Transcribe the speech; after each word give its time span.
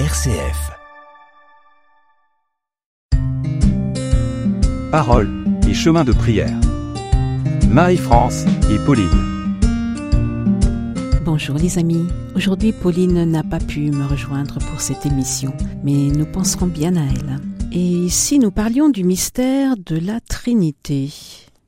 RCF. 0.00 0.72
Parole 4.90 5.30
et 5.68 5.72
chemin 5.72 6.02
de 6.02 6.10
prière. 6.10 6.58
Marie-France 7.70 8.44
et 8.72 8.84
Pauline. 8.84 9.56
Bonjour 11.24 11.54
les 11.58 11.78
amis, 11.78 12.08
aujourd'hui 12.34 12.72
Pauline 12.72 13.22
n'a 13.22 13.44
pas 13.44 13.60
pu 13.60 13.92
me 13.92 14.04
rejoindre 14.04 14.58
pour 14.58 14.80
cette 14.80 15.06
émission, 15.06 15.54
mais 15.84 16.08
nous 16.08 16.26
penserons 16.26 16.66
bien 16.66 16.96
à 16.96 17.04
elle. 17.04 17.38
Et 17.70 18.08
si 18.08 18.40
nous 18.40 18.50
parlions 18.50 18.88
du 18.88 19.04
mystère 19.04 19.76
de 19.76 19.96
la 19.96 20.18
Trinité? 20.18 21.12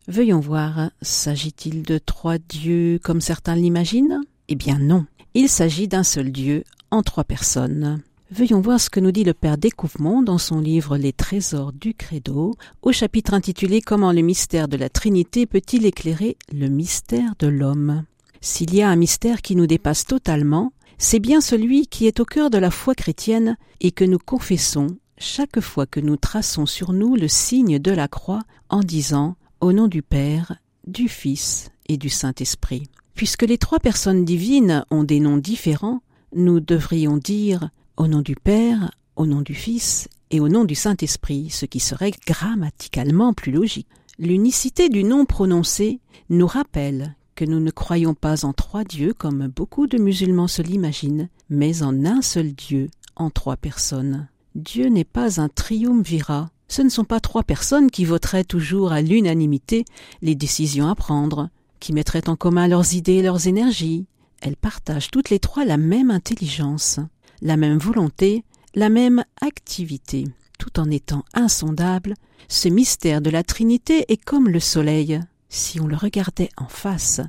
Veuillons 0.08 0.40
voir, 0.40 0.90
s'agit-il 1.00 1.84
de 1.84 1.98
trois 1.98 2.38
dieux 2.38 2.98
comme 3.04 3.20
certains 3.20 3.54
l'imaginent? 3.54 4.20
Eh 4.48 4.56
bien 4.56 4.80
non, 4.80 5.06
il 5.34 5.48
s'agit 5.48 5.86
d'un 5.86 6.02
seul 6.02 6.32
Dieu 6.32 6.64
en 6.90 7.02
trois 7.04 7.24
personnes. 7.24 8.02
Veuillons 8.32 8.60
voir 8.60 8.80
ce 8.80 8.91
que 8.91 8.98
nous 8.98 9.12
dit 9.12 9.23
le 9.23 9.34
Père 9.34 9.56
Découvrement 9.56 10.20
dans 10.20 10.38
son 10.38 10.59
livre 10.59 10.96
Les 10.96 11.12
trésors 11.12 11.73
du 11.73 11.95
Credo, 11.95 12.56
au 12.83 12.91
chapitre 12.91 13.34
intitulé 13.34 13.80
Comment 13.80 14.10
le 14.10 14.20
mystère 14.20 14.66
de 14.66 14.77
la 14.77 14.88
Trinité 14.88 15.46
peut-il 15.46 15.87
éclairer 15.87 16.36
le 16.52 16.66
mystère 16.66 17.34
de 17.38 17.47
l'homme? 17.47 18.02
S'il 18.41 18.74
y 18.74 18.83
a 18.83 18.88
un 18.88 18.97
mystère 18.97 19.42
qui 19.42 19.55
nous 19.55 19.69
dépasse 19.69 20.06
totalement, 20.06 20.73
c'est 20.98 21.20
bien 21.20 21.41
celui 21.41 21.86
qui 21.86 22.09
est 22.09 22.19
au 22.19 22.24
cœur 22.24 22.50
de 22.50 22.59
la 22.59 22.73
foi 22.73 22.97
chrétienne 22.97 23.56
et 23.80 23.92
que 23.92 24.05
nous 24.05 24.19
confessons 24.19 24.88
chaque 25.19 25.61
fois 25.61 25.86
que 25.86 26.00
nous 26.00 26.16
traçons 26.16 26.66
sur 26.66 26.92
nous 26.92 27.14
le 27.14 27.28
signe 27.28 27.78
de 27.78 27.92
la 27.92 28.08
croix 28.08 28.42
en 28.70 28.80
disant 28.80 29.36
Au 29.61 29.72
nom 29.72 29.86
du 29.86 30.02
Père, 30.02 30.56
du 30.88 31.08
Fils 31.08 31.70
et 31.88 31.97
du 31.97 32.08
Saint-Esprit. 32.08 32.88
Puisque 33.14 33.45
les 33.45 33.56
trois 33.56 33.78
personnes 33.78 34.24
divines 34.24 34.84
ont 34.91 35.05
des 35.05 35.20
noms 35.20 35.38
différents, 35.38 36.00
nous 36.34 36.58
devrions 36.58 37.19
dire 37.19 37.70
au 37.96 38.09
nom 38.09 38.20
du 38.20 38.34
Père, 38.36 38.91
au 39.16 39.27
nom 39.27 39.41
du 39.41 39.55
Fils 39.55 40.09
et 40.30 40.41
au 40.41 40.48
nom 40.48 40.64
du 40.64 40.75
Saint-Esprit, 40.75 41.50
ce 41.50 41.66
qui 41.66 41.80
serait 41.80 42.12
grammaticalement 42.27 43.33
plus 43.33 43.52
logique. 43.52 43.89
L'unicité 44.19 44.89
du 44.89 45.05
nom 45.05 45.25
prononcé 45.25 46.00
nous 46.28 46.47
rappelle 46.47 47.14
que 47.34 47.44
nous 47.44 47.61
ne 47.61 47.70
croyons 47.70 48.14
pas 48.14 48.44
en 48.44 48.52
trois 48.52 48.84
dieux 48.84 49.12
comme 49.12 49.47
beaucoup 49.48 49.86
de 49.86 49.98
musulmans 49.98 50.48
se 50.48 50.62
l'imaginent, 50.62 51.28
mais 51.50 51.83
en 51.83 52.05
un 52.05 52.22
seul 52.22 52.52
Dieu, 52.52 52.89
en 53.14 53.30
trois 53.30 53.56
personnes. 53.56 54.28
Dieu 54.55 54.89
n'est 54.89 55.05
pas 55.05 55.41
un 55.41 55.48
triumvirat, 55.48 56.50
ce 56.69 56.83
ne 56.83 56.89
sont 56.89 57.05
pas 57.05 57.20
trois 57.20 57.42
personnes 57.42 57.91
qui 57.91 58.05
voteraient 58.05 58.44
toujours 58.44 58.92
à 58.92 59.02
l'unanimité 59.02 59.84
les 60.22 60.34
décisions 60.34 60.89
à 60.89 60.94
prendre, 60.94 61.50
qui 61.78 61.92
mettraient 61.92 62.28
en 62.28 62.36
commun 62.36 62.69
leurs 62.69 62.94
idées 62.94 63.17
et 63.17 63.22
leurs 63.22 63.47
énergies. 63.47 64.06
Elles 64.41 64.56
partagent 64.56 65.11
toutes 65.11 65.30
les 65.30 65.39
trois 65.39 65.64
la 65.64 65.77
même 65.77 66.11
intelligence 66.11 67.00
la 67.42 67.56
même 67.56 67.79
volonté, 67.79 68.45
la 68.75 68.89
même 68.89 69.25
activité. 69.41 70.25
Tout 70.59 70.81
en 70.81 70.91
étant 70.91 71.25
insondable, 71.34 72.15
ce 72.48 72.69
mystère 72.69 73.20
de 73.20 73.31
la 73.31 73.42
Trinité 73.42 74.05
est 74.09 74.23
comme 74.23 74.48
le 74.48 74.61
soleil. 74.61 75.20
Si 75.48 75.81
on 75.81 75.87
le 75.87 75.97
regardait 75.97 76.51
en 76.57 76.69
face, 76.69 77.20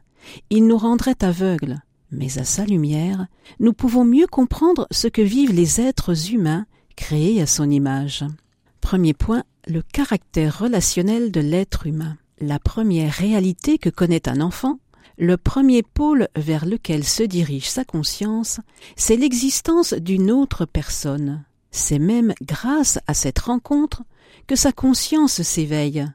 il 0.50 0.68
nous 0.68 0.78
rendrait 0.78 1.24
aveugles, 1.24 1.80
mais 2.12 2.38
à 2.38 2.44
sa 2.44 2.66
lumière, 2.66 3.28
nous 3.60 3.74
pouvons 3.74 4.06
mieux 4.06 4.28
comprendre 4.28 4.88
ce 4.92 5.08
que 5.08 5.22
vivent 5.22 5.54
les 5.54 5.82
êtres 5.82 6.34
humains 6.34 6.66
créés 6.96 7.42
à 7.42 7.48
son 7.48 7.70
image. 7.70 8.26
Premier 8.82 9.14
point, 9.14 9.44
le 9.68 9.82
caractère 9.82 10.60
relationnel 10.60 11.32
de 11.32 11.42
l'être 11.42 11.88
humain. 11.88 12.18
La 12.40 12.60
première 12.60 13.14
réalité 13.14 13.78
que 13.78 13.90
connaît 13.90 14.30
un 14.30 14.42
enfant, 14.42 14.80
le 15.18 15.38
premier 15.38 15.82
pôle 15.82 16.28
vers 16.36 16.66
lequel 16.66 17.04
se 17.04 17.24
dirige 17.24 17.70
sa 17.70 17.84
conscience, 17.84 18.60
c'est 18.96 19.16
l'existence 19.16 19.94
d'une 19.94 20.30
autre 20.30 20.66
personne. 20.66 21.44
C'est 21.72 22.00
même 22.00 22.34
grâce 22.42 23.00
à 23.08 23.14
cette 23.14 23.40
rencontre 23.40 24.04
que 24.46 24.56
sa 24.56 24.72
conscience 24.72 25.42
s'éveille. 25.42 26.06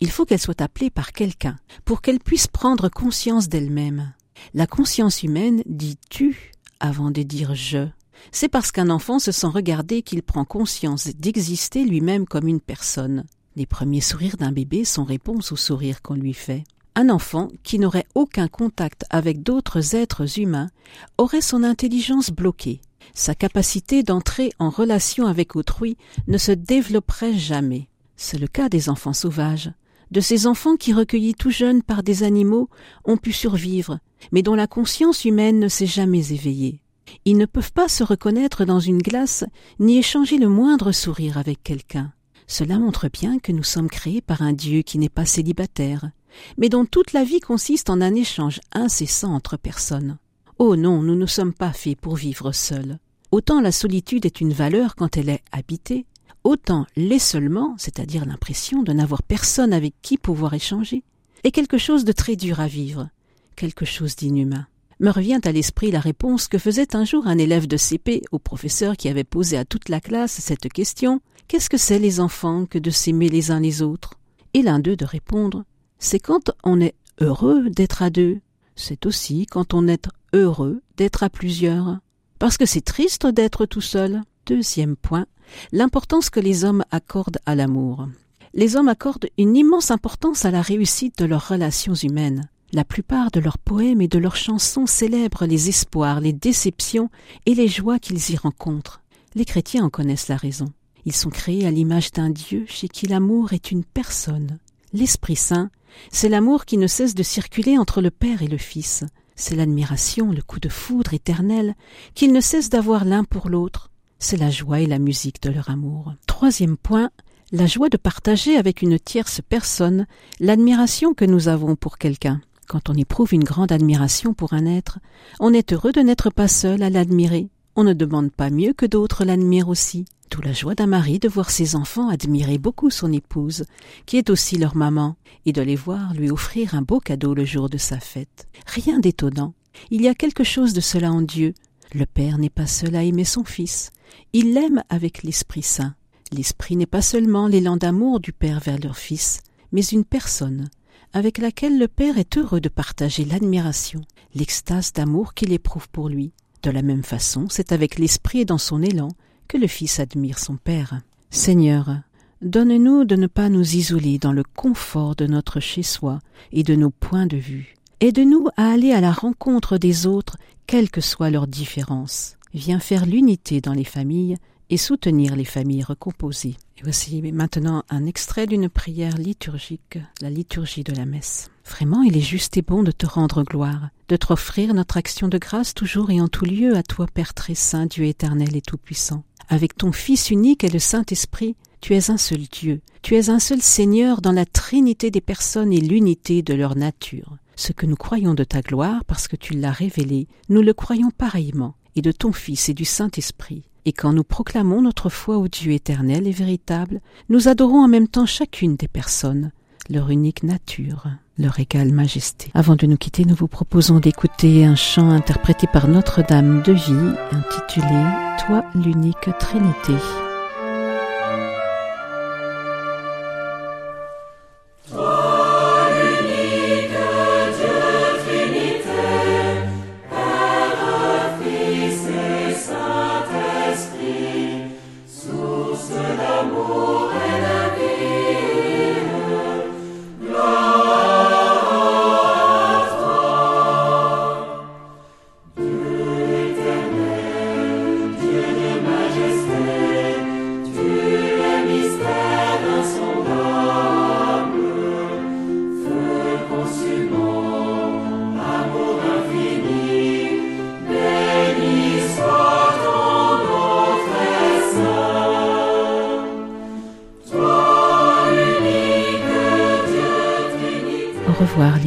Il 0.00 0.10
faut 0.10 0.24
qu'elle 0.24 0.40
soit 0.40 0.60
appelée 0.60 0.90
par 0.90 1.12
quelqu'un 1.12 1.56
pour 1.84 2.02
qu'elle 2.02 2.20
puisse 2.20 2.46
prendre 2.46 2.88
conscience 2.88 3.48
d'elle-même. 3.48 4.12
La 4.54 4.66
conscience 4.66 5.22
humaine 5.22 5.62
dit 5.66 5.98
tu 6.08 6.52
avant 6.80 7.10
de 7.10 7.22
dire 7.22 7.54
je. 7.54 7.88
C'est 8.30 8.48
parce 8.48 8.70
qu'un 8.70 8.90
enfant 8.90 9.18
se 9.18 9.32
sent 9.32 9.48
regardé 9.48 10.02
qu'il 10.02 10.22
prend 10.22 10.44
conscience 10.44 11.08
d'exister 11.08 11.84
lui-même 11.84 12.26
comme 12.26 12.46
une 12.46 12.60
personne. 12.60 13.24
Les 13.56 13.66
premiers 13.66 14.00
sourires 14.00 14.36
d'un 14.36 14.52
bébé 14.52 14.84
sont 14.84 15.04
réponse 15.04 15.52
au 15.52 15.56
sourire 15.56 16.02
qu'on 16.02 16.14
lui 16.14 16.34
fait. 16.34 16.64
Un 16.94 17.08
enfant 17.08 17.48
qui 17.62 17.78
n'aurait 17.78 18.06
aucun 18.14 18.48
contact 18.48 19.04
avec 19.08 19.42
d'autres 19.42 19.96
êtres 19.96 20.38
humains 20.38 20.68
aurait 21.16 21.40
son 21.40 21.64
intelligence 21.64 22.30
bloquée. 22.30 22.82
Sa 23.14 23.34
capacité 23.34 24.02
d'entrer 24.02 24.50
en 24.58 24.68
relation 24.68 25.26
avec 25.26 25.56
autrui 25.56 25.96
ne 26.28 26.36
se 26.36 26.52
développerait 26.52 27.34
jamais. 27.34 27.88
C'est 28.16 28.38
le 28.38 28.46
cas 28.46 28.68
des 28.68 28.90
enfants 28.90 29.14
sauvages, 29.14 29.72
de 30.10 30.20
ces 30.20 30.46
enfants 30.46 30.76
qui, 30.76 30.92
recueillis 30.92 31.34
tout 31.34 31.50
jeunes 31.50 31.82
par 31.82 32.02
des 32.02 32.22
animaux, 32.22 32.68
ont 33.04 33.16
pu 33.16 33.32
survivre, 33.32 33.98
mais 34.30 34.42
dont 34.42 34.54
la 34.54 34.66
conscience 34.66 35.24
humaine 35.24 35.58
ne 35.58 35.68
s'est 35.68 35.86
jamais 35.86 36.32
éveillée. 36.32 36.82
Ils 37.24 37.38
ne 37.38 37.46
peuvent 37.46 37.72
pas 37.72 37.88
se 37.88 38.04
reconnaître 38.04 38.66
dans 38.66 38.80
une 38.80 39.00
glace, 39.02 39.44
ni 39.80 39.98
échanger 39.98 40.36
le 40.36 40.48
moindre 40.48 40.92
sourire 40.92 41.38
avec 41.38 41.62
quelqu'un. 41.62 42.12
Cela 42.46 42.78
montre 42.78 43.08
bien 43.08 43.38
que 43.38 43.52
nous 43.52 43.62
sommes 43.62 43.88
créés 43.88 44.20
par 44.20 44.42
un 44.42 44.52
Dieu 44.52 44.82
qui 44.82 44.98
n'est 44.98 45.08
pas 45.08 45.24
célibataire, 45.24 46.10
mais 46.58 46.68
dont 46.68 46.84
toute 46.84 47.12
la 47.12 47.24
vie 47.24 47.40
consiste 47.40 47.90
en 47.90 48.00
un 48.00 48.14
échange 48.14 48.60
incessant 48.72 49.34
entre 49.34 49.56
personnes. 49.56 50.18
Oh 50.58 50.76
non, 50.76 51.02
nous 51.02 51.16
ne 51.16 51.26
sommes 51.26 51.54
pas 51.54 51.72
faits 51.72 52.00
pour 52.00 52.16
vivre 52.16 52.52
seuls. 52.52 52.98
Autant 53.30 53.60
la 53.60 53.72
solitude 53.72 54.26
est 54.26 54.40
une 54.40 54.52
valeur 54.52 54.94
quand 54.94 55.16
elle 55.16 55.30
est 55.30 55.42
habitée, 55.52 56.06
autant 56.44 56.86
l'isolement, 56.96 57.74
c'est-à-dire 57.78 58.26
l'impression 58.26 58.82
de 58.82 58.92
n'avoir 58.92 59.22
personne 59.22 59.72
avec 59.72 59.94
qui 60.02 60.18
pouvoir 60.18 60.54
échanger, 60.54 61.02
est 61.44 61.50
quelque 61.50 61.78
chose 61.78 62.04
de 62.04 62.12
très 62.12 62.36
dur 62.36 62.60
à 62.60 62.68
vivre, 62.68 63.08
quelque 63.56 63.84
chose 63.84 64.16
d'inhumain. 64.16 64.66
Me 65.00 65.10
revient 65.10 65.40
à 65.44 65.52
l'esprit 65.52 65.90
la 65.90 65.98
réponse 65.98 66.46
que 66.46 66.58
faisait 66.58 66.94
un 66.94 67.04
jour 67.04 67.26
un 67.26 67.38
élève 67.38 67.66
de 67.66 67.76
CP 67.76 68.22
au 68.30 68.38
professeur 68.38 68.96
qui 68.96 69.08
avait 69.08 69.24
posé 69.24 69.56
à 69.56 69.64
toute 69.64 69.88
la 69.88 70.00
classe 70.00 70.32
cette 70.32 70.68
question 70.68 71.20
Qu'est-ce 71.48 71.68
que 71.68 71.76
c'est 71.76 71.98
les 71.98 72.20
enfants 72.20 72.66
que 72.66 72.78
de 72.78 72.90
s'aimer 72.90 73.28
les 73.28 73.50
uns 73.50 73.60
les 73.60 73.82
autres? 73.82 74.14
Et 74.54 74.62
l'un 74.62 74.78
d'eux 74.78 74.96
de 74.96 75.04
répondre 75.04 75.64
c'est 76.02 76.18
quand 76.18 76.50
on 76.64 76.80
est 76.80 76.94
heureux 77.20 77.70
d'être 77.70 78.02
à 78.02 78.10
deux. 78.10 78.40
C'est 78.74 79.06
aussi 79.06 79.46
quand 79.46 79.72
on 79.72 79.86
est 79.86 80.08
heureux 80.32 80.82
d'être 80.96 81.22
à 81.22 81.30
plusieurs. 81.30 81.98
Parce 82.40 82.58
que 82.58 82.66
c'est 82.66 82.80
triste 82.80 83.26
d'être 83.26 83.66
tout 83.66 83.80
seul. 83.80 84.22
Deuxième 84.44 84.96
point, 84.96 85.26
l'importance 85.70 86.28
que 86.28 86.40
les 86.40 86.64
hommes 86.64 86.84
accordent 86.90 87.38
à 87.46 87.54
l'amour. 87.54 88.08
Les 88.52 88.74
hommes 88.74 88.88
accordent 88.88 89.28
une 89.38 89.56
immense 89.56 89.92
importance 89.92 90.44
à 90.44 90.50
la 90.50 90.60
réussite 90.60 91.16
de 91.18 91.24
leurs 91.24 91.48
relations 91.48 91.94
humaines. 91.94 92.48
La 92.72 92.84
plupart 92.84 93.30
de 93.30 93.38
leurs 93.38 93.58
poèmes 93.58 94.00
et 94.00 94.08
de 94.08 94.18
leurs 94.18 94.36
chansons 94.36 94.86
célèbrent 94.86 95.46
les 95.46 95.68
espoirs, 95.68 96.20
les 96.20 96.32
déceptions 96.32 97.10
et 97.46 97.54
les 97.54 97.68
joies 97.68 98.00
qu'ils 98.00 98.32
y 98.32 98.36
rencontrent. 98.36 99.02
Les 99.36 99.44
chrétiens 99.44 99.84
en 99.84 99.90
connaissent 99.90 100.28
la 100.28 100.36
raison. 100.36 100.72
Ils 101.04 101.14
sont 101.14 101.30
créés 101.30 101.64
à 101.64 101.70
l'image 101.70 102.10
d'un 102.10 102.30
Dieu 102.30 102.64
chez 102.66 102.88
qui 102.88 103.06
l'amour 103.06 103.52
est 103.52 103.70
une 103.70 103.84
personne. 103.84 104.58
L'Esprit 104.92 105.36
Saint 105.36 105.70
c'est 106.10 106.28
l'amour 106.28 106.64
qui 106.64 106.78
ne 106.78 106.86
cesse 106.86 107.14
de 107.14 107.22
circuler 107.22 107.78
entre 107.78 108.00
le 108.00 108.10
Père 108.10 108.42
et 108.42 108.48
le 108.48 108.58
Fils. 108.58 109.04
C'est 109.34 109.56
l'admiration, 109.56 110.30
le 110.30 110.42
coup 110.42 110.60
de 110.60 110.68
foudre 110.68 111.14
éternel 111.14 111.74
qu'ils 112.14 112.32
ne 112.32 112.40
cessent 112.40 112.70
d'avoir 112.70 113.04
l'un 113.04 113.24
pour 113.24 113.48
l'autre. 113.48 113.90
C'est 114.18 114.36
la 114.36 114.50
joie 114.50 114.80
et 114.80 114.86
la 114.86 114.98
musique 114.98 115.42
de 115.42 115.50
leur 115.50 115.70
amour. 115.70 116.14
Troisième 116.26 116.76
point, 116.76 117.10
la 117.50 117.66
joie 117.66 117.88
de 117.88 117.96
partager 117.96 118.56
avec 118.56 118.82
une 118.82 118.98
tierce 118.98 119.40
personne 119.46 120.06
l'admiration 120.38 121.12
que 121.14 121.24
nous 121.24 121.48
avons 121.48 121.76
pour 121.76 121.98
quelqu'un. 121.98 122.40
Quand 122.68 122.88
on 122.88 122.94
éprouve 122.94 123.34
une 123.34 123.44
grande 123.44 123.72
admiration 123.72 124.32
pour 124.32 124.52
un 124.52 124.64
être, 124.64 124.98
on 125.40 125.52
est 125.52 125.72
heureux 125.72 125.92
de 125.92 126.00
n'être 126.00 126.30
pas 126.30 126.48
seul 126.48 126.82
à 126.82 126.90
l'admirer. 126.90 127.50
On 127.74 127.84
ne 127.84 127.94
demande 127.94 128.30
pas 128.30 128.50
mieux 128.50 128.74
que 128.74 128.84
d'autres 128.84 129.24
l'admirent 129.24 129.68
aussi. 129.68 130.04
Tout 130.28 130.42
la 130.42 130.52
joie 130.52 130.74
d'un 130.74 130.86
mari 130.86 131.18
de 131.18 131.28
voir 131.28 131.50
ses 131.50 131.74
enfants 131.74 132.08
admirer 132.08 132.58
beaucoup 132.58 132.90
son 132.90 133.12
épouse, 133.12 133.64
qui 134.06 134.18
est 134.18 134.30
aussi 134.30 134.58
leur 134.58 134.76
maman, 134.76 135.16
et 135.46 135.52
de 135.52 135.62
les 135.62 135.76
voir 135.76 136.12
lui 136.14 136.30
offrir 136.30 136.74
un 136.74 136.82
beau 136.82 137.00
cadeau 137.00 137.34
le 137.34 137.44
jour 137.44 137.68
de 137.68 137.78
sa 137.78 137.98
fête. 137.98 138.46
Rien 138.66 138.98
d'étonnant. 138.98 139.54
Il 139.90 140.02
y 140.02 140.08
a 140.08 140.14
quelque 140.14 140.44
chose 140.44 140.74
de 140.74 140.80
cela 140.80 141.10
en 141.12 141.22
Dieu. 141.22 141.54
Le 141.94 142.06
Père 142.06 142.38
n'est 142.38 142.50
pas 142.50 142.66
seul 142.66 142.94
à 142.94 143.02
aimer 143.02 143.24
son 143.24 143.44
Fils. 143.44 143.90
Il 144.32 144.52
l'aime 144.52 144.82
avec 144.90 145.22
l'Esprit 145.22 145.62
Saint. 145.62 145.94
L'Esprit 146.30 146.76
n'est 146.76 146.86
pas 146.86 147.02
seulement 147.02 147.46
l'élan 147.46 147.76
d'amour 147.76 148.20
du 148.20 148.32
Père 148.32 148.60
vers 148.60 148.78
leur 148.78 148.96
Fils, 148.96 149.40
mais 149.70 149.82
une 149.82 150.04
personne, 150.04 150.68
avec 151.12 151.38
laquelle 151.38 151.78
le 151.78 151.88
Père 151.88 152.18
est 152.18 152.36
heureux 152.36 152.60
de 152.60 152.68
partager 152.68 153.24
l'admiration, 153.24 154.02
l'extase 154.34 154.92
d'amour 154.92 155.34
qu'il 155.34 155.52
éprouve 155.52 155.88
pour 155.90 156.08
lui. 156.08 156.32
De 156.62 156.70
la 156.70 156.82
même 156.82 157.02
façon, 157.02 157.46
c'est 157.48 157.72
avec 157.72 157.98
l'Esprit 157.98 158.40
et 158.40 158.44
dans 158.44 158.58
son 158.58 158.82
élan 158.82 159.08
que 159.48 159.56
le 159.56 159.66
Fils 159.66 159.98
admire 159.98 160.38
son 160.38 160.56
Père. 160.56 161.00
Seigneur, 161.30 161.96
donne-nous 162.40 163.04
de 163.04 163.16
ne 163.16 163.26
pas 163.26 163.48
nous 163.48 163.74
isoler 163.74 164.18
dans 164.18 164.32
le 164.32 164.44
confort 164.44 165.16
de 165.16 165.26
notre 165.26 165.58
chez-soi 165.58 166.20
et 166.52 166.62
de 166.62 166.74
nos 166.76 166.90
points 166.90 167.26
de 167.26 167.36
vue. 167.36 167.74
Aide-nous 168.00 168.48
à 168.56 168.70
aller 168.70 168.92
à 168.92 169.00
la 169.00 169.12
rencontre 169.12 169.76
des 169.76 170.06
autres, 170.06 170.36
quelles 170.66 170.90
que 170.90 171.00
soient 171.00 171.30
leurs 171.30 171.48
différences. 171.48 172.36
vient 172.54 172.80
faire 172.80 173.06
l'unité 173.06 173.60
dans 173.60 173.72
les 173.72 173.84
familles 173.84 174.36
et 174.70 174.76
soutenir 174.76 175.36
les 175.36 175.44
familles 175.44 175.82
recomposées. 175.82 176.56
Voici 176.82 177.22
maintenant 177.32 177.84
un 177.90 178.06
extrait 178.06 178.46
d'une 178.46 178.68
prière 178.68 179.16
liturgique, 179.16 179.98
la 180.20 180.30
liturgie 180.30 180.82
de 180.82 180.92
la 180.92 181.06
messe. 181.06 181.50
Vraiment, 181.64 182.02
il 182.02 182.16
est 182.16 182.20
juste 182.20 182.56
et 182.56 182.62
bon 182.62 182.82
de 182.82 182.90
te 182.90 183.06
rendre 183.06 183.44
gloire, 183.44 183.88
de 184.12 184.16
t'offrir 184.18 184.74
notre 184.74 184.98
action 184.98 185.26
de 185.26 185.38
grâce 185.38 185.72
toujours 185.72 186.10
et 186.10 186.20
en 186.20 186.28
tout 186.28 186.44
lieu 186.44 186.76
à 186.76 186.82
toi, 186.82 187.06
Père 187.06 187.32
très 187.32 187.54
saint, 187.54 187.86
Dieu 187.86 188.04
éternel 188.04 188.54
et 188.54 188.60
tout-puissant. 188.60 189.24
Avec 189.48 189.74
ton 189.74 189.90
Fils 189.90 190.28
unique 190.28 190.64
et 190.64 190.68
le 190.68 190.78
Saint-Esprit, 190.78 191.56
tu 191.80 191.94
es 191.94 192.10
un 192.10 192.18
seul 192.18 192.40
Dieu, 192.40 192.82
tu 193.00 193.16
es 193.16 193.30
un 193.30 193.38
seul 193.38 193.62
Seigneur 193.62 194.20
dans 194.20 194.32
la 194.32 194.44
trinité 194.44 195.10
des 195.10 195.22
personnes 195.22 195.72
et 195.72 195.80
l'unité 195.80 196.42
de 196.42 196.52
leur 196.52 196.76
nature. 196.76 197.38
Ce 197.56 197.72
que 197.72 197.86
nous 197.86 197.96
croyons 197.96 198.34
de 198.34 198.44
ta 198.44 198.60
gloire, 198.60 199.02
parce 199.06 199.28
que 199.28 199.36
tu 199.36 199.54
l'as 199.54 199.72
révélé, 199.72 200.28
nous 200.50 200.60
le 200.60 200.74
croyons 200.74 201.10
pareillement, 201.10 201.74
et 201.96 202.02
de 202.02 202.12
ton 202.12 202.32
Fils 202.32 202.68
et 202.68 202.74
du 202.74 202.84
Saint-Esprit. 202.84 203.62
Et 203.86 203.94
quand 203.94 204.12
nous 204.12 204.24
proclamons 204.24 204.82
notre 204.82 205.08
foi 205.08 205.38
au 205.38 205.48
Dieu 205.48 205.72
éternel 205.72 206.26
et 206.26 206.32
véritable, 206.32 207.00
nous 207.30 207.48
adorons 207.48 207.82
en 207.82 207.88
même 207.88 208.08
temps 208.08 208.26
chacune 208.26 208.76
des 208.76 208.88
personnes, 208.88 209.52
leur 209.90 210.10
unique 210.10 210.42
nature, 210.42 211.06
leur 211.38 211.58
égale 211.60 211.92
majesté. 211.92 212.50
Avant 212.54 212.76
de 212.76 212.86
nous 212.86 212.96
quitter, 212.96 213.24
nous 213.24 213.34
vous 213.34 213.48
proposons 213.48 214.00
d'écouter 214.00 214.64
un 214.64 214.76
chant 214.76 215.10
interprété 215.10 215.66
par 215.66 215.88
Notre-Dame 215.88 216.62
de 216.62 216.72
Vie, 216.72 217.14
intitulé 217.32 218.04
Toi 218.46 218.64
l'unique 218.74 219.28
Trinité. 219.38 219.94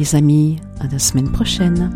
Les 0.06 0.14
amis, 0.14 0.60
à 0.78 0.86
la 0.86 0.98
semaine 1.00 1.32
prochaine. 1.32 1.90